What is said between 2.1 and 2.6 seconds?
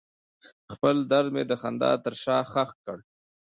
شا